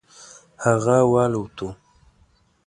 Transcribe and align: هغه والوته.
هغه 0.65 0.97
والوته. 1.11 1.67